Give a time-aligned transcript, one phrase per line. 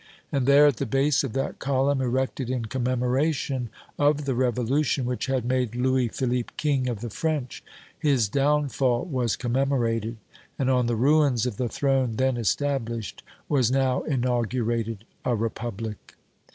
[0.31, 3.69] And, there, at the base of that column erected in commemoration
[3.99, 7.63] of the Revolution which had made Louis Philippe King of the French,
[7.99, 10.17] his downfall was commemorated,
[10.57, 16.15] and on the ruins of the throne then established was now inaugurated a Republic!